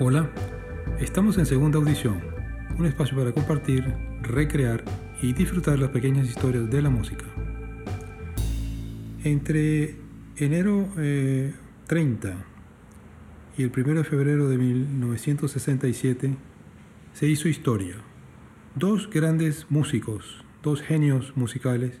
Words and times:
Hola, 0.00 0.28
estamos 0.98 1.38
en 1.38 1.46
segunda 1.46 1.78
audición, 1.78 2.20
un 2.76 2.84
espacio 2.84 3.16
para 3.16 3.30
compartir, 3.30 3.84
recrear 4.22 4.84
y 5.22 5.34
disfrutar 5.34 5.78
las 5.78 5.90
pequeñas 5.90 6.26
historias 6.26 6.68
de 6.68 6.82
la 6.82 6.90
música. 6.90 7.24
Entre 9.22 9.94
enero 10.36 10.88
30 11.86 12.28
eh, 12.28 12.34
y 13.56 13.62
el 13.62 13.70
1 13.70 13.94
de 13.94 14.02
febrero 14.02 14.48
de 14.48 14.58
1967 14.58 16.34
se 17.12 17.28
hizo 17.28 17.48
historia. 17.48 17.94
Dos 18.74 19.08
grandes 19.08 19.70
músicos, 19.70 20.44
dos 20.64 20.82
genios 20.82 21.36
musicales, 21.36 22.00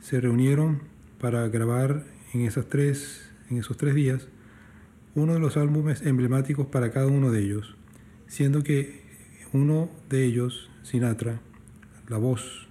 se 0.00 0.20
reunieron 0.20 0.82
para 1.18 1.48
grabar 1.48 2.04
en, 2.34 2.42
esas 2.42 2.68
tres, 2.68 3.32
en 3.48 3.56
esos 3.56 3.78
tres 3.78 3.94
días 3.94 4.28
uno 5.16 5.32
de 5.32 5.40
los 5.40 5.56
álbumes 5.56 6.02
emblemáticos 6.02 6.66
para 6.66 6.90
cada 6.90 7.06
uno 7.06 7.32
de 7.32 7.42
ellos, 7.42 7.74
siendo 8.28 8.62
que 8.62 9.02
uno 9.52 9.90
de 10.10 10.24
ellos, 10.24 10.70
Sinatra, 10.82 11.40
la 12.08 12.18
voz, 12.18 12.68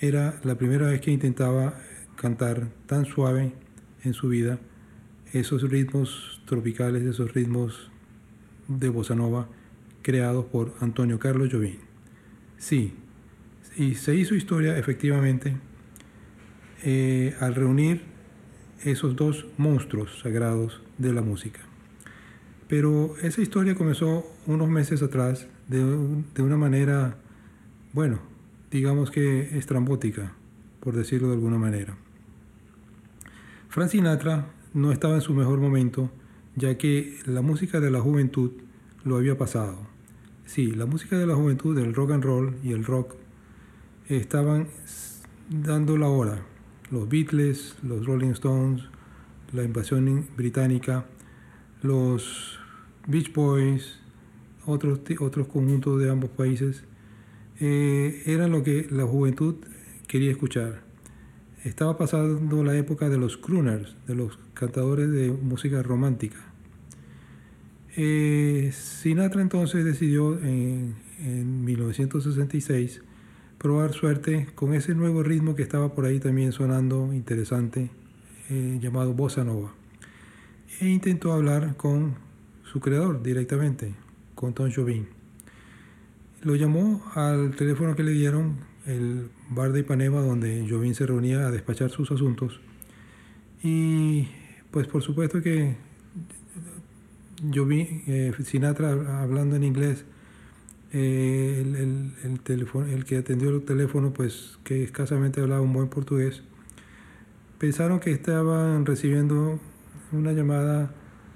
era 0.00 0.40
la 0.42 0.56
primera 0.56 0.88
vez 0.88 1.00
que 1.00 1.12
intentaba 1.12 1.80
cantar 2.16 2.68
tan 2.86 3.06
suave 3.06 3.52
en 4.02 4.12
su 4.12 4.28
vida 4.28 4.58
esos 5.32 5.62
ritmos 5.70 6.42
tropicales, 6.46 7.04
esos 7.04 7.32
ritmos 7.32 7.92
de 8.66 8.88
bossa 8.88 9.14
nova 9.14 9.48
creados 10.02 10.46
por 10.46 10.74
Antonio 10.80 11.20
Carlos 11.20 11.48
Jobim. 11.52 11.78
Sí, 12.58 12.94
y 13.76 13.94
se 13.94 14.16
hizo 14.16 14.34
historia 14.34 14.76
efectivamente 14.76 15.56
eh, 16.82 17.36
al 17.38 17.54
reunir 17.54 18.02
esos 18.84 19.16
dos 19.16 19.46
monstruos 19.58 20.20
sagrados 20.20 20.80
de 20.98 21.12
la 21.12 21.22
música. 21.22 21.60
Pero 22.68 23.16
esa 23.22 23.42
historia 23.42 23.74
comenzó 23.74 24.24
unos 24.46 24.68
meses 24.68 25.02
atrás 25.02 25.48
de, 25.66 25.82
una 26.42 26.56
manera, 26.56 27.16
bueno, 27.92 28.20
digamos 28.70 29.10
que 29.10 29.58
estrambótica, 29.58 30.34
por 30.80 30.94
decirlo 30.94 31.28
de 31.28 31.34
alguna 31.34 31.58
manera. 31.58 31.96
Frank 33.68 33.90
Sinatra 33.90 34.46
no 34.72 34.92
estaba 34.92 35.16
en 35.16 35.20
su 35.20 35.34
mejor 35.34 35.58
momento, 35.58 36.10
ya 36.54 36.78
que 36.78 37.18
la 37.26 37.42
música 37.42 37.80
de 37.80 37.90
la 37.90 38.00
juventud 38.00 38.52
lo 39.04 39.16
había 39.16 39.36
pasado. 39.36 39.78
Sí, 40.46 40.72
la 40.72 40.86
música 40.86 41.18
de 41.18 41.26
la 41.26 41.34
juventud, 41.34 41.78
el 41.78 41.94
rock 41.94 42.12
and 42.12 42.24
roll 42.24 42.56
y 42.62 42.72
el 42.72 42.84
rock, 42.84 43.14
estaban 44.08 44.68
dando 45.48 45.96
la 45.96 46.08
hora. 46.08 46.49
Los 46.90 47.08
Beatles, 47.08 47.76
los 47.82 48.04
Rolling 48.04 48.30
Stones, 48.30 48.82
la 49.52 49.62
invasión 49.62 50.26
británica, 50.36 51.06
los 51.82 52.58
Beach 53.06 53.32
Boys, 53.32 54.00
otros, 54.66 55.00
otros 55.20 55.46
conjuntos 55.46 56.00
de 56.00 56.10
ambos 56.10 56.30
países, 56.30 56.84
eh, 57.60 58.22
eran 58.26 58.50
lo 58.50 58.62
que 58.62 58.88
la 58.90 59.04
juventud 59.04 59.56
quería 60.06 60.30
escuchar. 60.30 60.82
Estaba 61.64 61.96
pasando 61.96 62.64
la 62.64 62.76
época 62.76 63.08
de 63.08 63.18
los 63.18 63.36
crooners, 63.36 63.96
de 64.06 64.14
los 64.14 64.38
cantadores 64.54 65.10
de 65.10 65.30
música 65.30 65.82
romántica. 65.82 66.38
Eh, 67.96 68.70
Sinatra 68.72 69.42
entonces 69.42 69.84
decidió 69.84 70.38
en, 70.38 70.94
en 71.18 71.64
1966 71.64 73.02
probar 73.60 73.92
suerte 73.92 74.48
con 74.54 74.72
ese 74.72 74.94
nuevo 74.94 75.22
ritmo 75.22 75.54
que 75.54 75.62
estaba 75.62 75.94
por 75.94 76.06
ahí 76.06 76.18
también 76.18 76.50
sonando 76.50 77.12
interesante 77.12 77.90
eh, 78.48 78.78
llamado 78.80 79.12
Bossa 79.12 79.44
Nova. 79.44 79.74
E 80.80 80.88
intentó 80.88 81.30
hablar 81.34 81.76
con 81.76 82.14
su 82.64 82.80
creador 82.80 83.22
directamente, 83.22 83.92
con 84.34 84.54
Tom 84.54 84.70
Jobim. 84.74 85.04
Lo 86.42 86.56
llamó 86.56 87.04
al 87.14 87.54
teléfono 87.54 87.94
que 87.94 88.02
le 88.02 88.12
dieron, 88.12 88.56
el 88.86 89.28
bar 89.50 89.72
de 89.72 89.80
Ipanema, 89.80 90.22
donde 90.22 90.66
Jobim 90.66 90.94
se 90.94 91.04
reunía 91.04 91.46
a 91.46 91.50
despachar 91.50 91.90
sus 91.90 92.10
asuntos. 92.10 92.62
Y 93.62 94.26
pues 94.70 94.86
por 94.86 95.02
supuesto 95.02 95.42
que 95.42 95.76
Jobim, 97.54 98.04
eh, 98.06 98.32
Sinatra 98.42 99.20
hablando 99.22 99.56
en 99.56 99.64
inglés, 99.64 100.06
eh, 100.92 101.62
el, 101.64 102.12
el, 102.24 102.40
teléfono, 102.40 102.86
el 102.86 103.04
que 103.04 103.18
atendió 103.18 103.50
el 103.50 103.62
teléfono, 103.62 104.12
pues 104.12 104.58
que 104.64 104.82
escasamente 104.82 105.40
hablaba 105.40 105.60
un 105.60 105.72
buen 105.72 105.88
portugués, 105.88 106.42
pensaron 107.58 108.00
que 108.00 108.10
estaban 108.10 108.86
recibiendo 108.86 109.60
una 110.12 110.32
llamada 110.32 110.92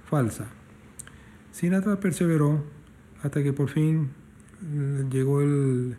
falsa. 0.07 0.47
Sinatra 1.53 2.01
perseveró 2.01 2.65
hasta 3.23 3.43
que 3.43 3.53
por 3.53 3.69
fin 3.69 4.11
eh, 4.63 5.05
llegó 5.11 5.41
el, 5.41 5.97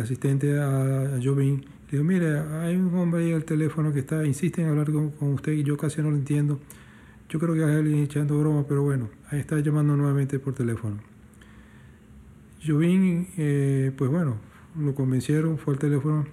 asistente 0.00 0.58
a, 0.58 1.18
Jobin. 1.22 1.64
Le 1.90 1.98
dijo, 1.98 2.04
mire, 2.04 2.38
hay 2.38 2.76
un 2.76 2.94
hombre 2.94 3.24
ahí 3.24 3.32
al 3.32 3.44
teléfono 3.44 3.92
que 3.92 4.00
está, 4.00 4.24
insiste 4.24 4.62
en 4.62 4.68
hablar 4.68 4.90
con, 4.92 5.12
usted 5.32 5.52
y 5.52 5.62
yo 5.62 5.76
casi 5.76 6.00
no 6.00 6.10
lo 6.10 6.16
entiendo. 6.16 6.60
Yo 7.28 7.38
creo 7.38 7.54
que 7.54 7.60
es 7.60 7.66
alguien 7.66 7.98
echando 7.98 8.38
broma, 8.38 8.66
pero 8.68 8.82
bueno, 8.82 9.10
ahí 9.30 9.40
está 9.40 9.58
llamando 9.58 9.96
nuevamente 9.96 10.38
por 10.38 10.54
teléfono. 10.54 11.13
Jobin, 12.66 13.28
eh, 13.36 13.92
pues 13.96 14.10
bueno, 14.10 14.36
lo 14.78 14.94
convencieron, 14.94 15.58
fue 15.58 15.74
al 15.74 15.78
teléfono 15.78 16.26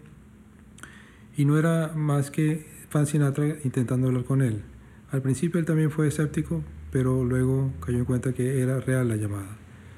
y 1.36 1.46
no 1.46 1.58
era 1.58 1.94
más 1.96 2.32
que 2.32 2.66
Fan 2.90 3.08
Sinatra 3.08 3.58
intentando 3.64 4.08
hablar 4.08 4.26
con 4.26 4.42
él. 4.42 4.64
Al 5.12 5.22
principio 5.22 5.60
él 5.60 5.66
también 5.66 5.92
fue 5.92 6.08
escéptico, 6.08 6.64
pero 6.92 7.24
luego 7.24 7.74
cayó 7.86 7.98
en 8.00 8.06
cuenta 8.06 8.34
que 8.34 8.62
era 8.62 8.80
real 8.80 9.08
la 9.08 9.16
llamada. 9.16 9.58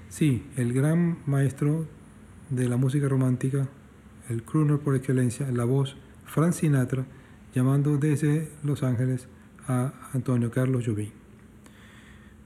Sí, 0.10 0.46
el 0.58 0.74
gran 0.74 1.18
maestro 1.26 1.88
de 2.50 2.70
la 2.70 2.78
música 2.78 3.08
romántica, 3.08 3.68
el 4.30 4.44
crooner 4.44 4.80
por 4.80 4.96
excelencia, 4.96 5.52
la 5.52 5.66
voz, 5.66 5.98
Frank 6.26 6.54
Sinatra, 6.54 7.06
llamando 7.54 7.98
desde 7.98 8.50
Los 8.64 8.84
Ángeles 8.84 9.28
a 9.68 9.94
Antonio 10.14 10.52
Carlos 10.52 10.86
Jobim. 10.86 11.12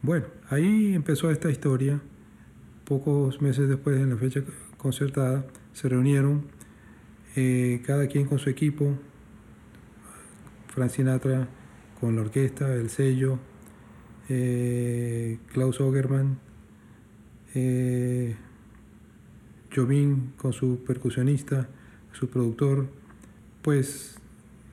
Bueno, 0.02 0.26
ahí 0.50 0.94
empezó 0.94 1.30
esta 1.32 1.50
historia. 1.50 2.00
Pocos 2.88 3.42
meses 3.42 3.68
después, 3.68 4.00
en 4.00 4.12
la 4.12 4.16
fecha 4.16 4.42
concertada, 4.78 5.46
se 5.74 5.90
reunieron 5.90 6.46
eh, 7.36 7.84
cada 7.86 8.08
quien 8.08 8.26
con 8.26 8.40
su 8.40 8.50
equipo, 8.50 8.94
Frank 10.74 10.92
Sinatra 10.92 11.50
con 12.00 12.16
la 12.16 12.22
orquesta, 12.22 12.74
el 12.74 12.90
sello, 12.90 13.40
eh, 14.30 15.38
Klaus 15.52 15.82
Ogerman, 15.82 16.40
eh, 17.56 18.38
con 20.38 20.54
su 20.54 20.84
percusionista, 20.88 21.68
su 22.14 22.30
productor, 22.30 22.88
pues 23.64 24.18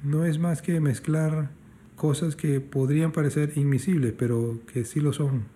no 0.04 0.24
es 0.24 0.38
más 0.38 0.62
que 0.62 0.78
mezclar 0.78 1.50
cosas 1.96 2.36
que 2.36 2.60
podrían 2.60 3.10
parecer 3.10 3.54
invisibles, 3.56 4.14
pero 4.16 4.60
que 4.72 4.84
sí 4.84 5.00
lo 5.00 5.12
son. 5.12 5.46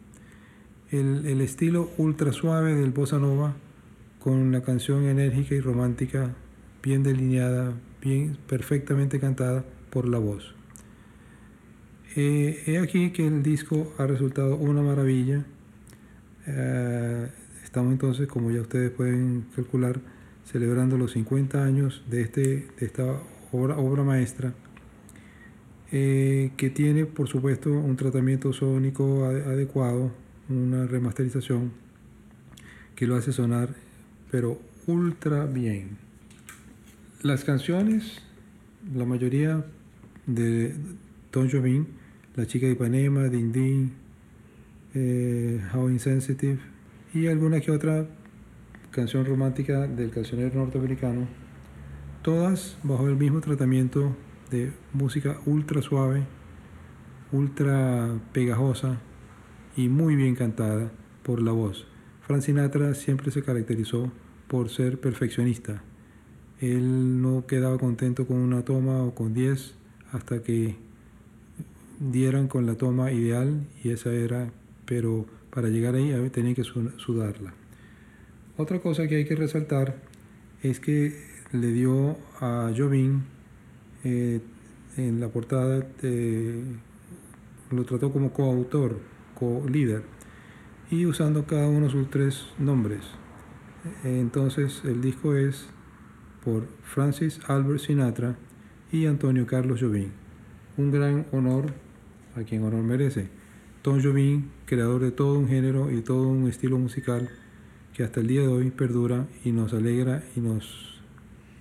El, 0.91 1.27
el 1.27 1.41
estilo 1.41 1.91
ultra 1.99 2.33
suave 2.33 2.75
del 2.75 2.91
bossa 2.91 3.19
nova 3.19 3.55
con 4.19 4.53
la 4.53 4.63
canción 4.63 5.05
enérgica 5.05 5.55
y 5.55 5.61
romántica, 5.61 6.35
bien 6.83 7.03
delineada, 7.03 7.73
bien 8.03 8.37
perfectamente 8.49 9.21
cantada 9.21 9.65
por 9.91 10.09
la 10.09 10.19
voz. 10.19 10.55
Eh, 12.17 12.63
he 12.67 12.79
aquí 12.79 13.11
que 13.11 13.27
el 13.27 13.43
disco 13.43 13.93
ha 13.99 14.07
resultado 14.07 14.57
una 14.57 14.83
maravilla. 14.83 15.45
Eh, 16.47 17.29
estamos 17.63 17.93
entonces, 17.93 18.27
como 18.27 18.51
ya 18.51 18.61
ustedes 18.61 18.91
pueden 18.91 19.47
calcular, 19.55 20.01
celebrando 20.45 20.97
los 20.97 21.13
50 21.13 21.63
años 21.63 22.03
de, 22.09 22.23
este, 22.23 22.41
de 22.79 22.87
esta 22.87 23.21
obra, 23.53 23.77
obra 23.77 24.03
maestra, 24.03 24.55
eh, 25.93 26.51
que 26.57 26.71
tiene, 26.71 27.07
por 27.07 27.29
supuesto, 27.29 27.71
un 27.71 27.97
tratamiento 27.97 28.53
sónico 28.53 29.25
adecuado, 29.25 30.11
una 30.49 30.87
remasterización 30.87 31.73
que 32.95 33.07
lo 33.07 33.17
hace 33.17 33.33
sonar, 33.33 33.75
pero 34.31 34.61
ultra 34.87 35.47
bien. 35.47 35.99
Las 37.23 37.45
canciones, 37.45 38.21
la 38.95 39.05
mayoría 39.05 39.65
de 40.27 40.75
Don 41.33 41.51
Jobim, 41.51 41.87
La 42.37 42.47
chica 42.47 42.67
de 42.67 42.73
Ipanema, 42.73 43.25
Ding, 43.29 43.91
eh, 44.95 45.61
How 45.75 45.91
Insensitive 45.91 46.59
y 47.13 47.27
alguna 47.27 47.61
que 47.61 47.71
otra 47.71 48.07
canción 48.91 49.27
romántica 49.27 49.87
del 49.87 50.11
cancionero 50.11 50.55
norteamericano, 50.55 51.29
todas 52.23 52.79
bajo 52.83 53.09
el 53.09 53.17
mismo 53.17 53.41
tratamiento 53.41 54.17
de 54.51 54.73
música 54.93 55.39
ultra 55.45 55.83
suave, 55.83 56.25
ultra 57.33 58.19
pegajosa 58.33 59.01
y 59.79 59.89
muy 59.89 60.17
bien 60.17 60.35
cantada 60.35 60.91
por 61.23 61.41
la 61.41 61.53
voz. 61.53 61.87
Frank 62.27 62.43
Sinatra 62.43 62.95
siempre 62.95 63.31
se 63.31 63.45
caracterizó 63.45 64.11
por 64.49 64.71
ser 64.71 64.99
perfeccionista. 64.99 65.85
Él 66.61 67.23
no 67.23 67.47
quedaba 67.47 67.79
contento 67.79 68.27
con 68.27 68.39
una 68.39 68.65
toma 68.65 69.05
o 69.05 69.15
con 69.15 69.35
diez 69.35 69.77
hasta 70.11 70.43
que 70.43 70.75
dieran 72.01 72.49
con 72.49 72.67
la 72.67 72.75
toma 72.75 73.13
ideal 73.13 73.69
y 73.85 73.91
esa 73.91 74.13
era, 74.13 74.51
pero 74.85 75.27
para 75.51 75.69
llegar 75.69 75.95
ahí 75.95 76.29
tenían 76.31 76.57
que 76.57 76.65
sudarla. 76.65 77.55
Otra 78.57 78.81
cosa 78.81 79.07
que 79.07 79.15
hay 79.15 79.27
que 79.27 79.37
resaltar 79.37 79.95
es 80.61 80.81
que 80.81 81.23
le 81.53 81.71
dio 81.71 82.17
a 82.41 82.73
Jobim 82.77 83.23
eh, 84.03 84.41
en 84.97 85.21
la 85.21 85.29
portada, 85.29 85.87
lo 87.71 87.85
trató 87.85 88.13
como 88.13 88.33
coautor, 88.33 88.99
co-líder, 89.39 90.03
y 90.91 91.07
usando 91.07 91.47
cada 91.47 91.69
uno 91.69 91.91
sus 91.91 92.11
tres 92.11 92.47
nombres. 92.59 93.03
Entonces 94.05 94.83
el 94.85 95.01
disco 95.01 95.35
es 95.35 95.69
por 96.45 96.67
Francis 96.83 97.41
Albert 97.47 97.81
Sinatra 97.81 98.37
y 98.91 99.07
Antonio 99.07 99.47
Carlos 99.47 99.81
Jobim. 99.81 100.11
Un 100.77 100.91
gran 100.91 101.27
honor 101.33 101.73
a 102.37 102.43
quien 102.43 102.65
honor 102.65 102.83
merece. 102.83 103.29
Tom 103.83 104.03
Jobim, 104.03 104.49
creador 104.67 105.03
de 105.03 105.11
todo 105.11 105.39
un 105.39 105.49
género 105.49 105.91
y 105.91 106.03
todo 106.03 106.29
un 106.29 106.49
estilo 106.49 106.79
musical 106.79 107.29
que 107.93 108.05
hasta 108.05 108.21
el 108.21 108.29
día 108.29 108.43
de 108.43 108.49
hoy 108.49 108.71
perdura 108.71 109.27
y 109.45 109.53
nos 109.53 109.73
alegra 109.73 110.23
y 110.37 110.41
nos 110.41 111.01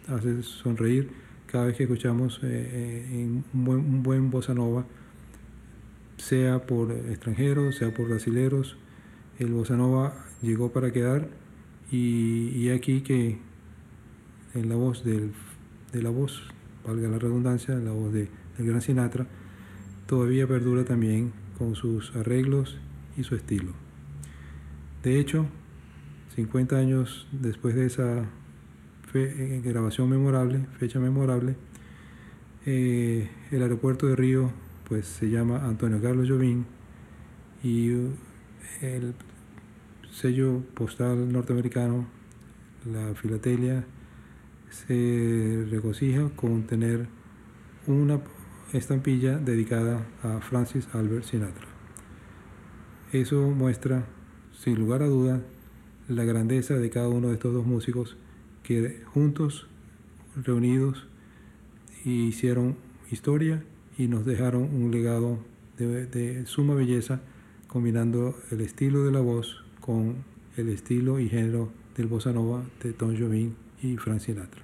hace 0.07 0.41
sonreír 0.43 1.09
cada 1.47 1.65
vez 1.65 1.77
que 1.77 1.83
escuchamos 1.83 2.39
eh, 2.43 3.05
eh, 3.11 3.41
un, 3.53 3.65
buen, 3.65 3.79
un 3.79 4.03
buen 4.03 4.29
bossa 4.29 4.53
nova, 4.53 4.85
sea 6.27 6.65
por 6.65 6.91
extranjeros, 6.91 7.77
sea 7.77 7.93
por 7.93 8.09
brasileros. 8.09 8.77
El 9.39 9.53
bossa 9.53 9.77
nova 9.77 10.25
llegó 10.41 10.73
para 10.73 10.91
quedar 10.91 11.29
y, 11.89 12.69
aquí 12.69 12.99
que 13.01 13.37
en 14.53 14.67
la 14.67 14.75
voz 14.75 15.05
del, 15.05 15.31
de 15.93 16.01
la 16.01 16.09
voz, 16.09 16.43
valga 16.85 17.07
la 17.07 17.17
redundancia, 17.17 17.75
la 17.75 17.91
voz 17.91 18.11
de, 18.11 18.27
del 18.57 18.67
gran 18.67 18.81
Sinatra, 18.81 19.25
todavía 20.05 20.47
perdura 20.47 20.83
también 20.83 21.31
con 21.57 21.75
sus 21.75 22.13
arreglos 22.13 22.77
y 23.15 23.23
su 23.23 23.35
estilo. 23.35 23.71
De 25.03 25.21
hecho, 25.21 25.45
50 26.35 26.75
años 26.75 27.27
después 27.31 27.73
de 27.73 27.85
esa 27.85 28.25
eh, 29.13 29.61
grabación 29.63 30.09
memorable, 30.09 30.65
fecha 30.77 30.99
memorable, 30.99 31.55
eh, 32.65 33.29
el 33.49 33.61
aeropuerto 33.61 34.07
de 34.07 34.17
Río 34.17 34.51
pues 34.87 35.05
se 35.05 35.29
llama 35.29 35.65
Antonio 35.65 36.01
Carlos 36.01 36.29
Jobim 36.29 36.63
y 37.61 37.89
el 38.81 39.13
sello 40.11 40.63
postal 40.73 41.31
norteamericano, 41.31 42.07
la 42.85 43.13
filatelia, 43.15 43.85
se 44.69 45.65
regocija 45.69 46.29
con 46.35 46.63
tener 46.63 47.07
una 47.85 48.21
estampilla 48.71 49.37
dedicada 49.37 50.05
a 50.23 50.39
Francis 50.39 50.87
Albert 50.93 51.25
Sinatra. 51.25 51.67
Eso 53.11 53.49
muestra, 53.49 54.05
sin 54.57 54.79
lugar 54.79 55.01
a 55.03 55.07
duda, 55.07 55.41
la 56.07 56.23
grandeza 56.23 56.75
de 56.75 56.89
cada 56.89 57.09
uno 57.09 57.27
de 57.27 57.33
estos 57.33 57.53
dos 57.53 57.65
músicos 57.65 58.15
que 58.63 59.03
juntos, 59.13 59.67
reunidos, 60.35 61.07
hicieron 62.05 62.77
historia 63.11 63.63
y 63.97 64.07
nos 64.07 64.25
dejaron 64.25 64.63
un 64.63 64.91
legado 64.91 65.39
de, 65.77 66.45
suma 66.45 66.73
belleza, 66.73 67.21
combinando 67.67 68.35
el 68.51 68.61
estilo 68.61 69.03
de 69.03 69.11
la 69.11 69.19
voz 69.19 69.63
con 69.81 70.23
el 70.55 70.69
estilo 70.69 71.19
y 71.19 71.29
género 71.29 71.71
del 71.95 72.07
bossa 72.07 72.31
nova 72.31 72.63
de 72.83 72.93
Tom 72.93 73.17
Jobim 73.17 73.53
y 73.81 73.97
Frank 73.97 74.19
Sinatra. 74.19 74.61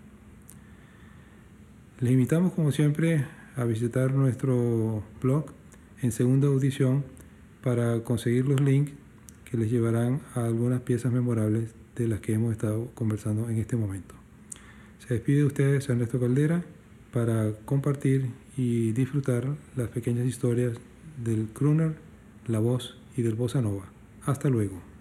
Les 2.00 2.12
invitamos 2.12 2.54
como 2.54 2.72
siempre 2.72 3.26
a 3.56 3.64
visitar 3.66 4.14
nuestro 4.14 5.04
blog 5.22 5.46
en 6.02 6.12
segunda 6.12 6.48
audición 6.48 7.04
para 7.64 8.04
conseguir 8.04 8.46
los 8.46 8.60
links 8.60 8.92
que 9.50 9.58
les 9.58 9.72
llevarán 9.72 10.22
a 10.36 10.46
algunas 10.46 10.82
piezas 10.82 11.12
memorables 11.12 11.74
de 11.96 12.08
las 12.08 12.20
que 12.20 12.34
hemos 12.34 12.52
estado 12.52 12.90
conversando 12.96 13.50
en 13.50 13.58
este 13.58 13.76
momento. 13.76 14.16
Se 15.00 15.14
despide 15.14 15.38
de 15.40 15.46
ustedes 15.46 15.88
Ernesto 15.90 16.20
Caldera 16.20 16.64
para 17.12 17.52
compartir 17.66 18.32
y 18.58 18.92
disfrutar 18.92 19.56
las 19.76 19.90
pequeñas 19.90 20.26
historias 20.26 20.78
del 21.24 21.48
crooner, 21.50 21.96
la 22.48 22.60
voz 22.60 22.98
y 23.18 23.22
del 23.22 23.36
bossa 23.36 23.62
nova. 23.62 23.86
Hasta 24.26 24.50
luego. 24.50 24.93